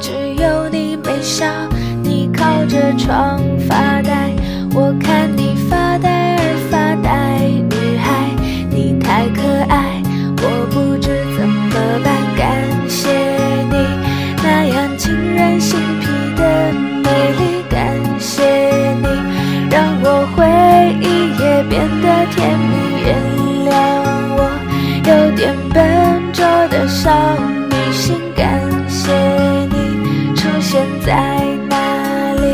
[0.00, 1.46] 只有你没笑。
[2.02, 4.34] 你靠着窗发呆，
[4.74, 7.08] 我看你发呆而发呆。
[7.70, 8.30] 女孩，
[8.70, 10.02] 你太可爱，
[10.38, 12.08] 我不知怎么办。
[12.36, 12.46] 感
[12.88, 13.08] 谢
[13.70, 13.76] 你
[14.42, 16.72] 那样沁人心脾的
[17.02, 17.78] 美丽，感
[18.18, 18.42] 谢
[19.02, 19.06] 你
[19.70, 20.38] 让我回
[21.00, 21.06] 忆
[21.40, 22.72] 也变得甜蜜。
[23.04, 23.08] 原
[23.66, 23.70] 谅
[24.36, 24.40] 我
[25.04, 25.78] 有点笨
[26.32, 27.10] 拙的少
[27.68, 28.48] 女心，感
[28.88, 29.12] 谢
[31.10, 31.16] 在
[31.68, 32.46] 哪里。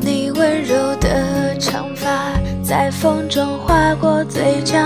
[0.00, 4.78] 你温柔的长发在风中划过嘴角，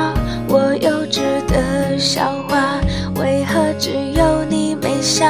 [0.49, 2.81] 我幼稚的笑话，
[3.17, 5.27] 为何只有你没笑？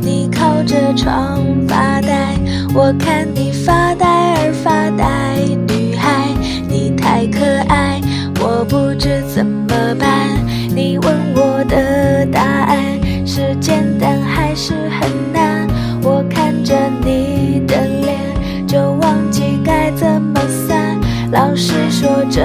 [0.00, 2.36] 你靠着窗发呆，
[2.74, 5.38] 我看你发呆而发呆。
[5.66, 6.28] 女孩，
[6.68, 8.00] 你太可爱，
[8.40, 10.28] 我不知怎么办。
[10.74, 12.76] 你问我的答案
[13.26, 15.66] 是简单还是很难？
[16.02, 16.74] 我看着
[17.04, 18.18] 你的脸。
[18.66, 21.00] 就忘记该怎么散。
[21.32, 22.44] 老师说着，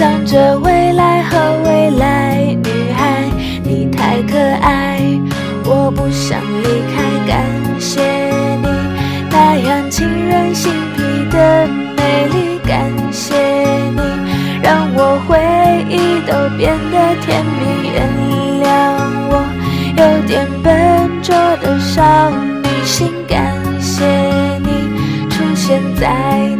[0.00, 2.56] 想着未来和未来。
[2.64, 3.22] 女孩，
[3.62, 4.98] 你太可爱，
[5.62, 7.02] 我不想离开。
[7.28, 7.44] 感
[7.78, 8.00] 谢
[8.62, 8.68] 你
[9.28, 11.68] 那样沁人心脾的
[11.98, 12.80] 美丽，感
[13.12, 13.36] 谢
[13.90, 14.00] 你
[14.62, 15.36] 让我回
[15.90, 17.90] 忆都变得甜蜜。
[17.92, 18.00] 原
[18.64, 18.64] 谅
[19.28, 19.44] 我
[19.98, 22.30] 有点笨拙的少
[22.62, 24.06] 女心，感谢
[24.60, 26.08] 你出现在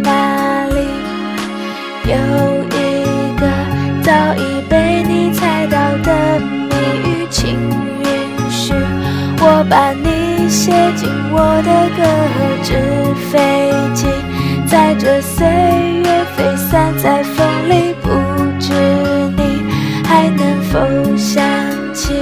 [0.02, 0.76] 哪里。
[2.04, 2.59] 有。
[10.50, 12.02] 写进我的歌
[12.60, 12.74] 纸
[13.30, 14.08] 飞机
[14.66, 18.08] 载着岁月飞散在风里不
[18.58, 18.72] 知
[19.36, 19.62] 你
[20.04, 21.40] 还能否想
[21.94, 22.14] 起？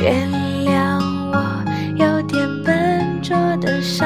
[0.00, 0.26] 原
[0.64, 0.98] 谅
[1.30, 1.62] 我
[1.94, 4.04] 有点笨拙的少